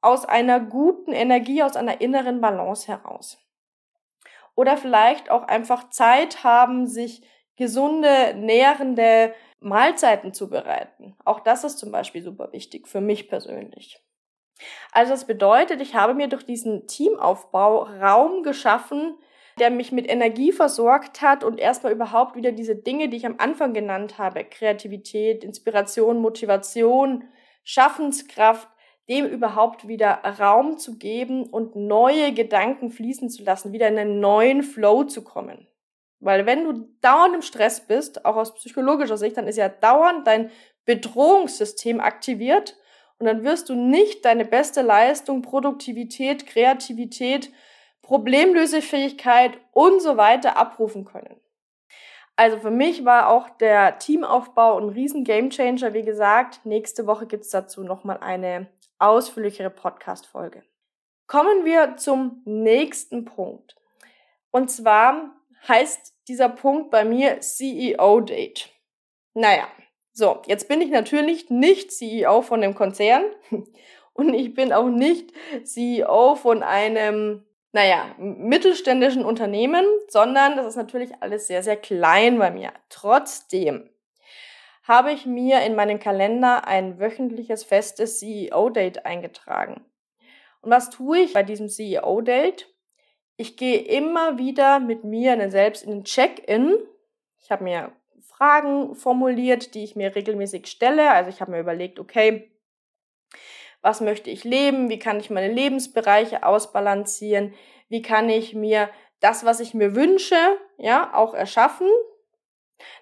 aus 0.00 0.24
einer 0.24 0.60
guten 0.60 1.12
Energie, 1.12 1.62
aus 1.62 1.76
einer 1.76 2.00
inneren 2.00 2.40
Balance 2.40 2.86
heraus. 2.88 3.38
Oder 4.54 4.76
vielleicht 4.76 5.30
auch 5.30 5.42
einfach 5.42 5.90
Zeit 5.90 6.44
haben, 6.44 6.86
sich 6.86 7.22
gesunde, 7.56 8.34
nährende 8.34 9.34
Mahlzeiten 9.60 10.32
zu 10.32 10.48
bereiten. 10.48 11.16
Auch 11.24 11.40
das 11.40 11.64
ist 11.64 11.78
zum 11.78 11.90
Beispiel 11.90 12.22
super 12.22 12.52
wichtig 12.52 12.86
für 12.86 13.00
mich 13.00 13.28
persönlich. 13.28 14.00
Also 14.92 15.12
das 15.12 15.26
bedeutet, 15.26 15.80
ich 15.80 15.94
habe 15.94 16.14
mir 16.14 16.28
durch 16.28 16.44
diesen 16.44 16.86
Teamaufbau 16.86 17.82
Raum 17.82 18.42
geschaffen, 18.42 19.16
der 19.58 19.70
mich 19.70 19.92
mit 19.92 20.08
Energie 20.08 20.52
versorgt 20.52 21.20
hat 21.20 21.44
und 21.44 21.58
erstmal 21.58 21.92
überhaupt 21.92 22.36
wieder 22.36 22.52
diese 22.52 22.76
Dinge, 22.76 23.08
die 23.08 23.16
ich 23.16 23.26
am 23.26 23.36
Anfang 23.38 23.74
genannt 23.74 24.18
habe, 24.18 24.44
Kreativität, 24.44 25.44
Inspiration, 25.44 26.20
Motivation, 26.20 27.24
Schaffenskraft, 27.64 28.68
dem 29.08 29.26
überhaupt 29.26 29.88
wieder 29.88 30.22
Raum 30.38 30.78
zu 30.78 30.98
geben 30.98 31.44
und 31.44 31.76
neue 31.76 32.32
Gedanken 32.32 32.90
fließen 32.90 33.30
zu 33.30 33.42
lassen, 33.42 33.72
wieder 33.72 33.88
in 33.88 33.98
einen 33.98 34.20
neuen 34.20 34.62
Flow 34.62 35.04
zu 35.04 35.24
kommen. 35.24 35.66
Weil 36.20 36.46
wenn 36.46 36.64
du 36.64 36.88
dauernd 37.00 37.34
im 37.34 37.42
Stress 37.42 37.86
bist, 37.86 38.24
auch 38.24 38.36
aus 38.36 38.54
psychologischer 38.54 39.16
Sicht, 39.16 39.36
dann 39.36 39.46
ist 39.46 39.56
ja 39.56 39.68
dauernd 39.68 40.26
dein 40.26 40.50
Bedrohungssystem 40.84 42.00
aktiviert 42.00 42.76
und 43.18 43.26
dann 43.26 43.42
wirst 43.42 43.68
du 43.68 43.74
nicht 43.74 44.24
deine 44.24 44.44
beste 44.44 44.82
Leistung, 44.82 45.42
Produktivität, 45.42 46.46
Kreativität, 46.46 47.52
Problemlösefähigkeit 48.02 49.58
und 49.72 50.00
so 50.00 50.16
weiter 50.16 50.56
abrufen 50.56 51.04
können. 51.04 51.40
Also 52.36 52.58
für 52.58 52.70
mich 52.70 53.04
war 53.04 53.28
auch 53.28 53.50
der 53.50 53.98
Teamaufbau 53.98 54.78
ein 54.78 54.90
riesen 54.90 55.24
Gamechanger. 55.24 55.92
Wie 55.92 56.04
gesagt, 56.04 56.64
nächste 56.64 57.06
Woche 57.08 57.26
gibt's 57.26 57.50
dazu 57.50 57.82
nochmal 57.82 58.18
eine 58.18 58.68
ausführlichere 59.00 59.70
Podcast-Folge. 59.70 60.62
Kommen 61.26 61.64
wir 61.64 61.96
zum 61.96 62.42
nächsten 62.44 63.24
Punkt. 63.24 63.74
Und 64.50 64.70
zwar 64.70 65.34
heißt 65.66 66.14
dieser 66.28 66.48
Punkt 66.48 66.90
bei 66.90 67.04
mir 67.04 67.40
CEO-Date. 67.40 68.70
Naja, 69.34 69.66
so, 70.18 70.42
jetzt 70.46 70.68
bin 70.68 70.80
ich 70.80 70.90
natürlich 70.90 71.48
nicht 71.48 71.92
CEO 71.92 72.42
von 72.42 72.60
dem 72.60 72.74
Konzern 72.74 73.24
und 74.12 74.34
ich 74.34 74.54
bin 74.54 74.72
auch 74.72 74.88
nicht 74.88 75.32
CEO 75.64 76.34
von 76.34 76.62
einem, 76.62 77.46
naja, 77.72 78.14
mittelständischen 78.18 79.24
Unternehmen, 79.24 79.84
sondern 80.08 80.56
das 80.56 80.66
ist 80.66 80.76
natürlich 80.76 81.12
alles 81.20 81.46
sehr, 81.46 81.62
sehr 81.62 81.76
klein 81.76 82.38
bei 82.38 82.50
mir. 82.50 82.72
Trotzdem 82.90 83.88
habe 84.82 85.12
ich 85.12 85.24
mir 85.24 85.62
in 85.62 85.74
meinen 85.74 86.00
Kalender 86.00 86.66
ein 86.66 86.98
wöchentliches 86.98 87.64
festes 87.64 88.18
CEO-Date 88.18 89.06
eingetragen. 89.06 89.84
Und 90.60 90.70
was 90.70 90.90
tue 90.90 91.20
ich 91.20 91.32
bei 91.34 91.42
diesem 91.42 91.68
CEO-Date? 91.68 92.66
ich 93.38 93.56
gehe 93.56 93.78
immer 93.78 94.36
wieder 94.36 94.80
mit 94.80 95.04
mir 95.04 95.50
selbst 95.50 95.84
in 95.84 95.90
den 95.90 96.04
Check-in. 96.04 96.76
Ich 97.40 97.50
habe 97.50 97.64
mir 97.64 97.92
Fragen 98.38 98.94
formuliert, 98.94 99.74
die 99.74 99.82
ich 99.82 99.96
mir 99.96 100.14
regelmäßig 100.14 100.68
stelle. 100.68 101.10
Also 101.10 101.28
ich 101.28 101.40
habe 101.40 101.50
mir 101.50 101.58
überlegt, 101.58 101.98
okay, 101.98 102.52
was 103.82 104.00
möchte 104.00 104.30
ich 104.30 104.44
leben? 104.44 104.88
Wie 104.88 105.00
kann 105.00 105.18
ich 105.18 105.28
meine 105.28 105.52
Lebensbereiche 105.52 106.44
ausbalancieren? 106.44 107.52
Wie 107.88 108.00
kann 108.00 108.28
ich 108.28 108.54
mir 108.54 108.90
das, 109.18 109.44
was 109.44 109.58
ich 109.58 109.74
mir 109.74 109.96
wünsche, 109.96 110.36
ja, 110.76 111.12
auch 111.14 111.34
erschaffen? 111.34 111.88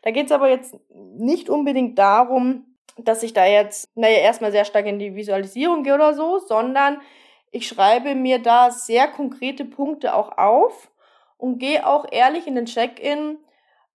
Da 0.01 0.11
geht 0.11 0.27
es 0.27 0.33
aber 0.33 0.49
jetzt 0.49 0.75
nicht 0.95 1.51
unbedingt 1.51 1.99
darum, 1.99 2.79
dass 2.97 3.23
ich 3.23 3.35
da 3.35 3.45
jetzt, 3.45 3.91
naja, 3.95 4.19
erstmal 4.21 4.53
sehr 4.53 4.65
stark 4.65 4.87
in 4.87 4.99
die 4.99 5.17
Visualisierung 5.17 5.83
gehe 5.83 5.95
oder 5.95 6.15
so, 6.15 6.39
sondern 6.39 7.03
ich 7.51 7.69
schreibe 7.69 8.15
mir 8.15 8.39
da 8.39 8.71
sehr 8.71 9.07
konkrete 9.07 9.67
Punkte 9.67 10.15
auch 10.15 10.39
auf 10.39 10.91
und 11.37 11.59
gehe 11.59 11.87
auch 11.87 12.07
ehrlich 12.11 12.47
in 12.47 12.55
den 12.55 12.65
Check-in, 12.65 13.39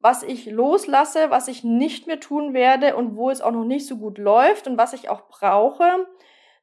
was 0.01 0.23
ich 0.23 0.47
loslasse, 0.47 1.29
was 1.29 1.47
ich 1.47 1.63
nicht 1.63 2.07
mehr 2.07 2.19
tun 2.19 2.53
werde 2.53 2.95
und 2.95 3.15
wo 3.15 3.29
es 3.29 3.41
auch 3.41 3.51
noch 3.51 3.65
nicht 3.65 3.85
so 3.85 3.97
gut 3.97 4.17
läuft 4.17 4.67
und 4.67 4.77
was 4.77 4.93
ich 4.93 5.09
auch 5.09 5.27
brauche, 5.29 6.07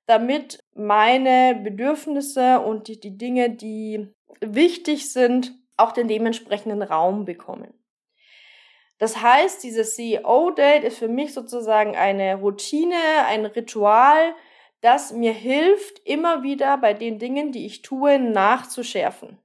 damit 0.06 0.64
meine 0.74 1.60
Bedürfnisse 1.62 2.60
und 2.60 2.88
die, 2.88 2.98
die 2.98 3.16
Dinge, 3.16 3.50
die 3.50 4.12
wichtig 4.40 5.12
sind, 5.12 5.54
auch 5.76 5.92
den 5.92 6.08
dementsprechenden 6.08 6.82
Raum 6.82 7.24
bekommen. 7.24 7.72
Das 8.98 9.22
heißt, 9.22 9.62
dieses 9.62 9.94
CEO-Date 9.94 10.82
ist 10.82 10.98
für 10.98 11.08
mich 11.08 11.32
sozusagen 11.32 11.96
eine 11.96 12.34
Routine, 12.34 12.96
ein 13.26 13.46
Ritual, 13.46 14.34
das 14.80 15.12
mir 15.12 15.32
hilft, 15.32 16.00
immer 16.04 16.42
wieder 16.42 16.76
bei 16.78 16.94
den 16.94 17.18
Dingen, 17.18 17.52
die 17.52 17.66
ich 17.66 17.82
tue, 17.82 18.18
nachzuschärfen. 18.18 19.38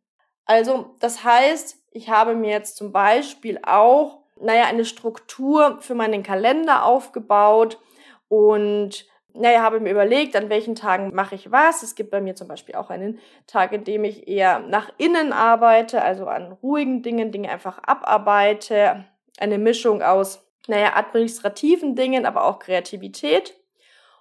Also, 0.46 0.96
das 1.00 1.24
heißt, 1.24 1.83
ich 1.94 2.10
habe 2.10 2.36
mir 2.36 2.50
jetzt 2.50 2.76
zum 2.76 2.92
Beispiel 2.92 3.60
auch, 3.64 4.20
naja, 4.40 4.66
eine 4.66 4.86
Struktur 4.86 5.78
für 5.82 5.96
meinen 5.96 6.24
Kalender 6.24 6.86
aufgebaut 6.86 7.80
und 8.28 9.06
naja, 9.36 9.62
habe 9.62 9.80
mir 9.80 9.92
überlegt, 9.92 10.36
an 10.36 10.50
welchen 10.50 10.76
Tagen 10.76 11.14
mache 11.14 11.36
ich 11.36 11.52
was. 11.52 11.82
Es 11.82 11.96
gibt 11.96 12.12
bei 12.12 12.22
mir 12.22 12.36
zum 12.36 12.48
Beispiel 12.48 12.76
auch 12.76 12.90
einen 12.90 13.20
Tag, 13.48 13.72
in 13.72 13.84
dem 13.84 14.04
ich 14.04 14.28
eher 14.28 14.60
nach 14.60 14.92
innen 14.98 15.34
arbeite, 15.34 16.04
also 16.04 16.28
an 16.28 16.52
ruhigen 16.52 17.02
Dingen, 17.02 17.32
Dinge 17.32 17.50
einfach 17.50 17.80
abarbeite. 17.84 19.06
Eine 19.40 19.58
Mischung 19.58 20.04
aus, 20.04 20.48
naja, 20.68 20.96
administrativen 20.96 21.96
Dingen, 21.96 22.28
aber 22.28 22.46
auch 22.46 22.60
Kreativität. 22.60 23.56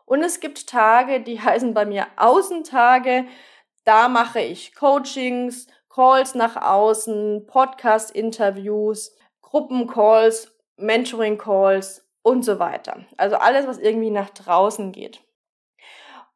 Und 0.06 0.22
es 0.22 0.40
gibt 0.40 0.66
Tage, 0.66 1.20
die 1.20 1.40
heißen 1.42 1.74
bei 1.74 1.84
mir 1.84 2.06
Außentage. 2.16 3.26
Da 3.84 4.08
mache 4.08 4.40
ich 4.40 4.74
Coachings, 4.74 5.66
Calls 5.92 6.34
nach 6.34 6.56
außen, 6.56 7.46
Podcast-Interviews, 7.46 9.14
Gruppencalls, 9.42 10.56
Mentoring-Calls 10.76 12.08
und 12.22 12.44
so 12.44 12.58
weiter. 12.58 13.04
Also 13.18 13.36
alles, 13.36 13.66
was 13.66 13.78
irgendwie 13.78 14.10
nach 14.10 14.30
draußen 14.30 14.92
geht. 14.92 15.20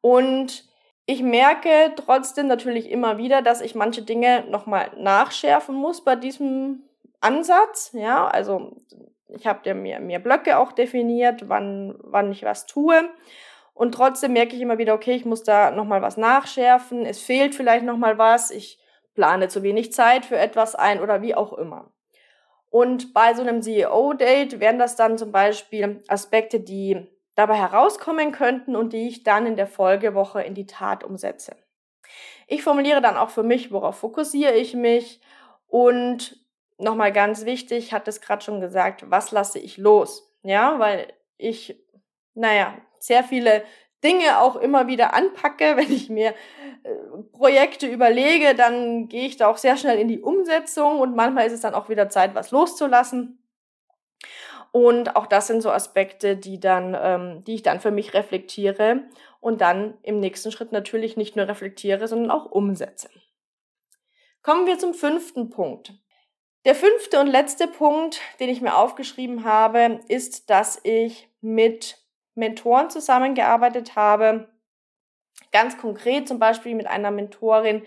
Und 0.01 0.65
ich 1.07 1.23
merke 1.23 1.93
trotzdem 1.95 2.47
natürlich 2.47 2.91
immer 2.91 3.17
wieder, 3.17 3.41
dass 3.41 3.61
ich 3.61 3.73
manche 3.73 4.03
Dinge 4.03 4.43
nochmal 4.49 4.91
nachschärfen 4.97 5.73
muss 5.73 6.03
bei 6.03 6.15
diesem 6.15 6.83
Ansatz. 7.19 7.91
Ja, 7.93 8.27
also 8.27 8.81
ich 9.29 9.47
habe 9.47 9.73
mir, 9.73 9.99
mir 9.99 10.19
Blöcke 10.19 10.59
auch 10.59 10.71
definiert, 10.71 11.49
wann, 11.49 11.95
wann 11.99 12.31
ich 12.31 12.43
was 12.43 12.67
tue. 12.67 13.09
Und 13.73 13.93
trotzdem 13.93 14.33
merke 14.33 14.55
ich 14.55 14.61
immer 14.61 14.77
wieder, 14.77 14.93
okay, 14.93 15.13
ich 15.13 15.25
muss 15.25 15.43
da 15.43 15.71
nochmal 15.71 16.01
was 16.01 16.17
nachschärfen. 16.17 17.05
Es 17.05 17.19
fehlt 17.19 17.55
vielleicht 17.55 17.85
nochmal 17.85 18.17
was. 18.17 18.51
Ich 18.51 18.79
plane 19.17 19.49
zu 19.49 19.63
wenig 19.63 19.91
Zeit 19.91 20.25
für 20.25 20.37
etwas 20.37 20.75
ein 20.75 21.01
oder 21.01 21.23
wie 21.23 21.35
auch 21.35 21.53
immer. 21.53 21.91
Und 22.69 23.13
bei 23.13 23.33
so 23.33 23.41
einem 23.41 23.63
CEO-Date 23.63 24.59
wären 24.59 24.77
das 24.77 24.95
dann 24.95 25.17
zum 25.17 25.31
Beispiel 25.31 26.03
Aspekte, 26.07 26.59
die 26.59 27.07
dabei 27.35 27.55
herauskommen 27.55 28.31
könnten 28.31 28.75
und 28.75 28.93
die 28.93 29.07
ich 29.07 29.23
dann 29.23 29.47
in 29.47 29.55
der 29.55 29.67
Folgewoche 29.67 30.43
in 30.43 30.53
die 30.53 30.67
Tat 30.67 31.03
umsetze. 31.03 31.55
Ich 32.47 32.63
formuliere 32.63 33.01
dann 33.01 33.17
auch 33.17 33.31
für 33.31 33.43
mich, 33.43 33.71
worauf 33.71 33.97
fokussiere 33.97 34.53
ich 34.53 34.75
mich 34.75 35.19
und 35.67 36.39
nochmal 36.77 37.11
ganz 37.11 37.43
wichtig, 37.43 37.93
hat 37.93 38.07
es 38.07 38.21
gerade 38.21 38.43
schon 38.43 38.61
gesagt, 38.61 39.09
was 39.09 39.31
lasse 39.31 39.57
ich 39.57 39.77
los? 39.77 40.31
Ja, 40.43 40.77
weil 40.77 41.11
ich 41.37 41.75
naja, 42.37 42.77
sehr 42.99 43.23
viele 43.23 43.63
Dinge 44.03 44.39
auch 44.39 44.55
immer 44.55 44.87
wieder 44.87 45.13
anpacke, 45.13 45.73
wenn 45.77 45.91
ich 45.91 46.09
mir 46.09 46.33
äh, 46.83 46.93
Projekte 47.31 47.87
überlege, 47.87 48.55
dann 48.55 49.07
gehe 49.07 49.27
ich 49.27 49.37
da 49.37 49.47
auch 49.47 49.57
sehr 49.57 49.77
schnell 49.77 49.99
in 49.99 50.07
die 50.07 50.21
Umsetzung 50.21 50.99
und 50.99 51.15
manchmal 51.15 51.47
ist 51.47 51.53
es 51.53 51.61
dann 51.61 51.73
auch 51.73 51.89
wieder 51.89 52.09
Zeit, 52.09 52.35
was 52.35 52.51
loszulassen. 52.51 53.43
Und 54.71 55.15
auch 55.15 55.27
das 55.27 55.47
sind 55.47 55.61
so 55.61 55.71
Aspekte, 55.71 56.35
die 56.35 56.59
dann, 56.59 56.95
ähm, 56.99 57.43
die 57.45 57.55
ich 57.55 57.63
dann 57.63 57.79
für 57.79 57.91
mich 57.91 58.13
reflektiere 58.13 59.03
und 59.39 59.61
dann 59.61 59.97
im 60.03 60.19
nächsten 60.19 60.51
Schritt 60.51 60.71
natürlich 60.71 61.17
nicht 61.17 61.35
nur 61.35 61.47
reflektiere, 61.47 62.07
sondern 62.07 62.31
auch 62.31 62.45
umsetze. 62.45 63.09
Kommen 64.43 64.67
wir 64.67 64.77
zum 64.77 64.93
fünften 64.93 65.49
Punkt. 65.49 65.93
Der 66.65 66.75
fünfte 66.75 67.19
und 67.19 67.27
letzte 67.27 67.67
Punkt, 67.67 68.19
den 68.39 68.49
ich 68.49 68.61
mir 68.61 68.77
aufgeschrieben 68.77 69.45
habe, 69.45 69.99
ist, 70.09 70.49
dass 70.49 70.79
ich 70.83 71.29
mit 71.41 71.97
Mentoren 72.37 72.89
zusammengearbeitet 72.89 73.95
habe. 73.95 74.47
Ganz 75.51 75.77
konkret 75.77 76.27
zum 76.27 76.39
Beispiel 76.39 76.75
mit 76.75 76.87
einer 76.87 77.11
Mentorin, 77.11 77.83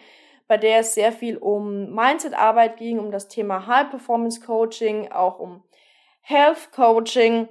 bei 0.46 0.56
der 0.56 0.80
es 0.80 0.94
sehr 0.94 1.12
viel 1.12 1.36
um 1.36 1.94
Mindset-Arbeit 1.94 2.76
ging, 2.76 2.98
um 2.98 3.12
das 3.12 3.28
Thema 3.28 3.66
High-Performance-Coaching, 3.66 5.12
auch 5.12 5.38
um 5.38 5.62
Health-Coaching. 6.22 7.48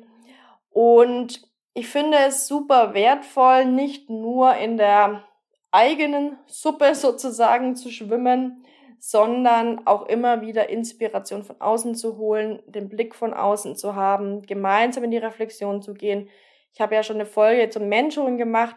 Und 0.70 1.42
ich 1.74 1.88
finde 1.88 2.18
es 2.28 2.48
super 2.48 2.94
wertvoll, 2.94 3.66
nicht 3.66 4.10
nur 4.10 4.56
in 4.56 4.78
der 4.78 5.24
eigenen 5.72 6.38
Suppe 6.48 6.94
sozusagen 6.96 7.76
zu 7.76 7.90
schwimmen, 7.90 8.66
sondern 9.00 9.88
auch 9.88 10.08
immer 10.08 10.42
wieder 10.42 10.70
Inspiration 10.70 11.44
von 11.44 11.62
außen 11.62 11.96
zu 11.96 12.18
holen, 12.18 12.62
den 12.66 12.90
Blick 12.90 13.16
von 13.16 13.34
außen 13.34 13.78
zu 13.78 13.96
haben, 13.96 14.42
gemeinsam 14.42 15.06
in 15.06 15.12
die 15.12 15.18
Reflexion 15.18 15.82
zu 15.82 15.94
gehen, 15.94 16.30
ich 16.74 16.82
habe 16.82 16.96
ja 16.96 17.04
schon 17.04 17.18
eine 17.18 17.26
Folge 17.26 17.70
zum 17.70 17.90
Mentoring 17.90 18.38
gemacht. 18.38 18.76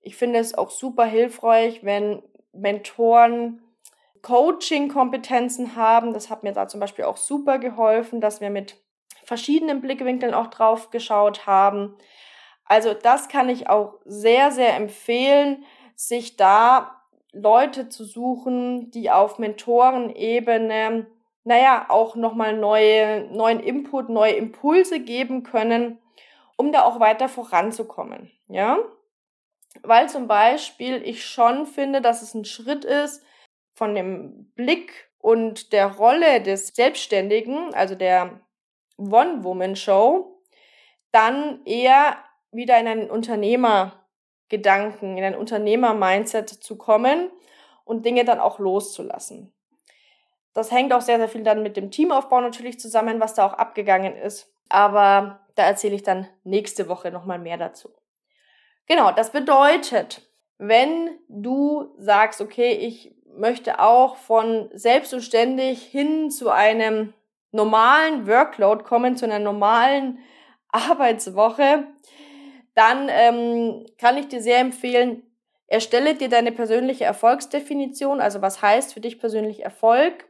Ich 0.00 0.16
finde 0.16 0.38
es 0.38 0.56
auch 0.56 0.70
super 0.70 1.04
hilfreich, 1.04 1.84
wenn 1.84 2.22
Mentoren 2.52 3.62
Coaching-Kompetenzen 4.22 5.76
haben. 5.76 6.12
Das 6.12 6.30
hat 6.30 6.42
mir 6.42 6.52
da 6.52 6.68
zum 6.68 6.80
Beispiel 6.80 7.04
auch 7.04 7.16
super 7.16 7.58
geholfen, 7.58 8.20
dass 8.20 8.40
wir 8.40 8.50
mit 8.50 8.76
verschiedenen 9.24 9.80
Blickwinkeln 9.80 10.34
auch 10.34 10.48
drauf 10.48 10.90
geschaut 10.90 11.46
haben. 11.46 11.96
Also 12.64 12.94
das 12.94 13.28
kann 13.28 13.48
ich 13.48 13.68
auch 13.68 13.94
sehr, 14.04 14.50
sehr 14.50 14.76
empfehlen, 14.76 15.64
sich 15.94 16.36
da 16.36 17.02
Leute 17.32 17.88
zu 17.88 18.04
suchen, 18.04 18.90
die 18.90 19.10
auf 19.10 19.38
Mentorenebene, 19.38 21.06
naja, 21.44 21.86
auch 21.88 22.16
nochmal 22.16 22.56
neue, 22.56 23.28
neuen 23.32 23.60
Input, 23.60 24.08
neue 24.08 24.32
Impulse 24.32 25.00
geben 25.00 25.42
können 25.44 25.98
um 26.58 26.72
da 26.72 26.82
auch 26.82 27.00
weiter 27.00 27.30
voranzukommen. 27.30 28.30
Ja, 28.48 28.78
weil 29.82 30.08
zum 30.08 30.28
Beispiel 30.28 31.02
ich 31.02 31.24
schon 31.24 31.66
finde, 31.66 32.02
dass 32.02 32.22
es 32.22 32.34
ein 32.34 32.44
Schritt 32.44 32.84
ist 32.84 33.22
von 33.74 33.94
dem 33.94 34.50
Blick 34.54 35.10
und 35.18 35.72
der 35.72 35.86
Rolle 35.86 36.42
des 36.42 36.68
Selbstständigen, 36.68 37.74
also 37.74 37.94
der 37.94 38.40
One-Woman-Show, 38.98 40.42
dann 41.12 41.64
eher 41.64 42.16
wieder 42.50 42.78
in 42.78 42.88
einen 42.88 43.10
Unternehmergedanken, 43.10 45.16
in 45.16 45.24
ein 45.24 45.36
Unternehmer-Mindset 45.36 46.48
zu 46.48 46.76
kommen 46.76 47.30
und 47.84 48.04
Dinge 48.04 48.24
dann 48.24 48.40
auch 48.40 48.58
loszulassen. 48.58 49.52
Das 50.54 50.72
hängt 50.72 50.92
auch 50.92 51.02
sehr, 51.02 51.18
sehr 51.18 51.28
viel 51.28 51.44
dann 51.44 51.62
mit 51.62 51.76
dem 51.76 51.92
Teamaufbau 51.92 52.40
natürlich 52.40 52.80
zusammen, 52.80 53.20
was 53.20 53.34
da 53.34 53.46
auch 53.46 53.52
abgegangen 53.52 54.16
ist. 54.16 54.52
Aber 54.68 55.46
da 55.58 55.64
erzähle 55.64 55.96
ich 55.96 56.04
dann 56.04 56.28
nächste 56.44 56.88
Woche 56.88 57.10
nochmal 57.10 57.38
mehr 57.38 57.56
dazu. 57.56 57.90
Genau, 58.86 59.10
das 59.10 59.32
bedeutet, 59.32 60.22
wenn 60.56 61.18
du 61.28 61.94
sagst, 61.98 62.40
okay, 62.40 62.72
ich 62.72 63.14
möchte 63.26 63.80
auch 63.80 64.16
von 64.16 64.70
selbst 64.72 65.12
und 65.12 65.22
ständig 65.22 65.82
hin 65.82 66.30
zu 66.30 66.50
einem 66.50 67.12
normalen 67.50 68.26
Workload 68.26 68.84
kommen, 68.84 69.16
zu 69.16 69.24
einer 69.24 69.38
normalen 69.38 70.18
Arbeitswoche, 70.68 71.86
dann 72.74 73.08
ähm, 73.10 73.86
kann 73.98 74.16
ich 74.16 74.28
dir 74.28 74.40
sehr 74.40 74.58
empfehlen, 74.58 75.22
erstelle 75.66 76.14
dir 76.14 76.28
deine 76.28 76.52
persönliche 76.52 77.04
Erfolgsdefinition, 77.04 78.20
also 78.20 78.42
was 78.42 78.62
heißt 78.62 78.94
für 78.94 79.00
dich 79.00 79.18
persönlich 79.18 79.64
Erfolg. 79.64 80.28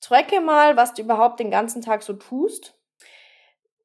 Tracke 0.00 0.40
mal, 0.40 0.76
was 0.76 0.94
du 0.94 1.02
überhaupt 1.02 1.40
den 1.40 1.50
ganzen 1.50 1.82
Tag 1.82 2.02
so 2.02 2.12
tust 2.12 2.77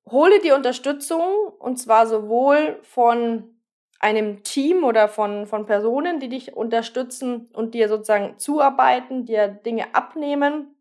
hole 0.10 0.40
dir 0.40 0.56
Unterstützung 0.56 1.22
und 1.60 1.78
zwar 1.78 2.08
sowohl 2.08 2.80
von 2.84 3.54
einem 4.00 4.44
Team 4.44 4.84
oder 4.84 5.08
von, 5.08 5.48
von 5.48 5.66
Personen, 5.66 6.20
die 6.20 6.30
dich 6.30 6.56
unterstützen 6.56 7.50
und 7.54 7.74
dir 7.74 7.88
sozusagen 7.88 8.38
zuarbeiten, 8.38 9.26
dir 9.26 9.48
Dinge 9.48 9.96
abnehmen, 9.96 10.76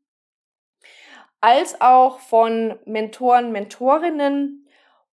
als 1.40 1.80
auch 1.80 2.18
von 2.18 2.78
Mentoren, 2.84 3.52
Mentorinnen 3.52 4.66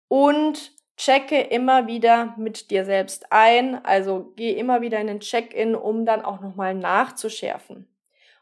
und 0.09 0.73
checke 0.97 1.41
immer 1.41 1.87
wieder 1.87 2.35
mit 2.37 2.71
dir 2.71 2.85
selbst 2.85 3.27
ein, 3.31 3.85
also 3.85 4.33
geh 4.37 4.53
immer 4.53 4.81
wieder 4.83 5.01
in 5.01 5.07
den 5.07 5.21
Check-in, 5.21 5.75
um 5.75 6.05
dann 6.05 6.25
auch 6.25 6.41
nochmal 6.41 6.75
nachzuschärfen. 6.75 7.89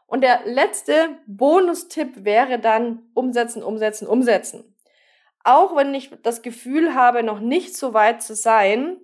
Und 0.05 0.21
der 0.21 0.41
letzte 0.45 1.17
Bonustipp 1.25 2.25
wäre 2.25 2.59
dann 2.59 3.09
umsetzen, 3.13 3.63
umsetzen, 3.63 4.07
umsetzen. 4.07 4.75
Auch 5.43 5.75
wenn 5.75 5.93
ich 5.93 6.11
das 6.23 6.41
Gefühl 6.41 6.93
habe, 6.93 7.23
noch 7.23 7.39
nicht 7.39 7.75
so 7.75 7.93
weit 7.93 8.21
zu 8.21 8.35
sein, 8.35 8.97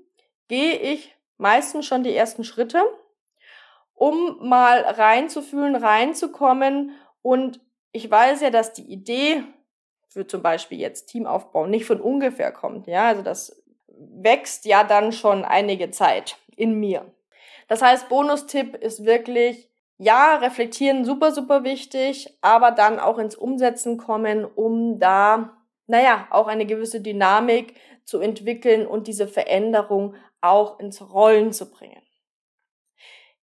gehe 0.48 0.76
ich 0.78 1.16
meistens 1.38 1.86
schon 1.86 2.04
die 2.04 2.16
ersten 2.16 2.44
Schritte, 2.44 2.84
um 3.94 4.38
mal 4.48 4.82
reinzufühlen, 4.82 5.76
reinzukommen. 5.76 6.92
Und 7.22 7.60
ich 7.92 8.10
weiß 8.10 8.42
ja, 8.42 8.50
dass 8.50 8.74
die 8.74 8.92
Idee 8.92 9.44
für 10.08 10.28
zum 10.28 10.42
Beispiel 10.42 10.80
jetzt 10.80 11.08
Teamaufbau 11.08 11.68
nicht 11.68 11.86
von 11.86 12.02
ungefähr 12.02 12.52
kommt. 12.52 12.88
Ja, 12.88 13.08
also 13.08 13.22
das 13.22 13.64
wächst 13.88 14.66
ja 14.66 14.84
dann 14.84 15.12
schon 15.12 15.44
einige 15.44 15.92
Zeit 15.92 16.38
in 16.56 16.80
mir. 16.80 17.12
Das 17.68 17.82
heißt, 17.82 18.08
Bonustipp 18.10 18.76
ist 18.76 19.06
wirklich, 19.06 19.70
ja, 19.98 20.38
reflektieren 20.38 21.04
super, 21.04 21.32
super 21.32 21.64
wichtig, 21.64 22.38
aber 22.42 22.72
dann 22.72 23.00
auch 23.00 23.18
ins 23.18 23.36
Umsetzen 23.36 23.98
kommen, 23.98 24.46
um 24.46 25.00
da 25.00 25.57
naja, 25.88 26.28
auch 26.30 26.48
eine 26.48 26.66
gewisse 26.66 27.02
Dynamik 27.02 27.76
zu 28.04 28.20
entwickeln 28.20 28.86
und 28.86 29.08
diese 29.08 29.28
Veränderung 29.28 30.16
auch 30.42 30.80
ins 30.80 31.02
Rollen 31.02 31.52
zu 31.52 31.72
bringen. 31.72 32.02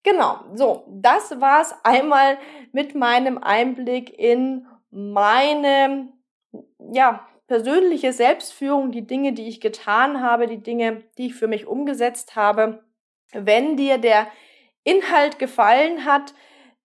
Genau, 0.03 0.41
so, 0.55 0.85
das 0.89 1.41
war's 1.41 1.75
einmal 1.83 2.39
mit 2.73 2.95
meinem 2.95 3.39
Einblick 3.39 4.17
in 4.19 4.67
meine, 4.91 6.13
ja, 6.79 7.27
persönliche 7.47 8.13
Selbstführung, 8.13 8.93
die 8.93 9.07
Dinge, 9.07 9.33
die 9.33 9.49
ich 9.49 9.61
getan 9.61 10.21
habe, 10.21 10.47
die 10.47 10.63
Dinge, 10.63 11.03
die 11.19 11.27
ich 11.27 11.35
für 11.35 11.49
mich 11.49 11.67
umgesetzt 11.67 12.37
habe. 12.37 12.85
Wenn 13.33 13.77
dir 13.77 13.99
der 13.99 14.29
Inhalt 14.85 15.39
gefallen 15.39 16.05
hat, 16.05 16.35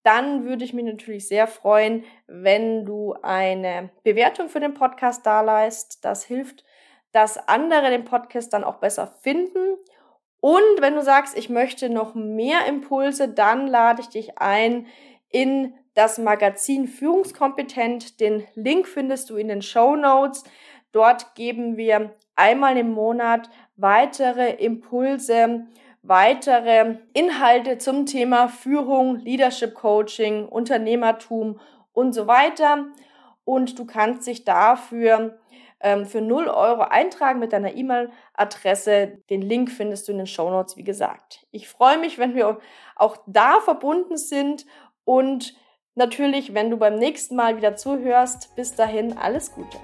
dann 0.03 0.45
würde 0.45 0.63
ich 0.63 0.73
mich 0.73 0.85
natürlich 0.85 1.27
sehr 1.27 1.47
freuen, 1.47 2.03
wenn 2.27 2.85
du 2.85 3.13
eine 3.21 3.89
Bewertung 4.03 4.49
für 4.49 4.59
den 4.59 4.73
Podcast 4.73 5.25
dalässt. 5.25 6.03
Das 6.05 6.23
hilft, 6.23 6.63
dass 7.11 7.37
andere 7.47 7.89
den 7.89 8.05
Podcast 8.05 8.53
dann 8.53 8.63
auch 8.63 8.77
besser 8.77 9.07
finden. 9.21 9.75
Und 10.41 10.79
wenn 10.79 10.95
du 10.95 11.01
sagst, 11.01 11.37
ich 11.37 11.49
möchte 11.49 11.89
noch 11.89 12.15
mehr 12.15 12.65
Impulse, 12.65 13.27
dann 13.27 13.67
lade 13.67 14.01
ich 14.01 14.07
dich 14.07 14.37
ein 14.37 14.87
in 15.29 15.73
das 15.95 16.17
Magazin 16.17 16.87
Führungskompetent. 16.87 18.19
Den 18.21 18.45
Link 18.55 18.87
findest 18.87 19.29
du 19.29 19.35
in 19.35 19.49
den 19.49 19.61
Show 19.61 19.95
Notes. 19.95 20.43
Dort 20.91 21.35
geben 21.35 21.75
wir 21.75 22.13
einmal 22.35 22.77
im 22.77 22.91
Monat 22.91 23.49
weitere 23.75 24.51
Impulse 24.53 25.67
weitere 26.01 26.97
Inhalte 27.13 27.77
zum 27.77 28.05
Thema 28.05 28.47
Führung, 28.47 29.17
Leadership 29.17 29.73
Coaching, 29.73 30.45
Unternehmertum 30.47 31.59
und 31.93 32.13
so 32.13 32.27
weiter. 32.27 32.85
Und 33.43 33.77
du 33.79 33.85
kannst 33.85 34.27
dich 34.27 34.43
dafür 34.45 35.39
ähm, 35.81 36.05
für 36.05 36.21
0 36.21 36.47
Euro 36.47 36.81
eintragen 36.81 37.39
mit 37.39 37.53
deiner 37.53 37.75
E-Mail-Adresse. 37.75 39.19
Den 39.29 39.41
Link 39.41 39.71
findest 39.71 40.07
du 40.07 40.11
in 40.11 40.19
den 40.19 40.27
Show 40.27 40.49
Notes, 40.49 40.77
wie 40.77 40.83
gesagt. 40.83 41.45
Ich 41.51 41.67
freue 41.67 41.97
mich, 41.97 42.17
wenn 42.17 42.35
wir 42.35 42.59
auch 42.95 43.17
da 43.25 43.59
verbunden 43.59 44.17
sind 44.17 44.65
und 45.03 45.55
natürlich, 45.95 46.53
wenn 46.53 46.69
du 46.69 46.77
beim 46.77 46.95
nächsten 46.95 47.35
Mal 47.35 47.57
wieder 47.57 47.75
zuhörst. 47.75 48.55
Bis 48.55 48.75
dahin, 48.75 49.17
alles 49.17 49.53
Gute. 49.53 49.77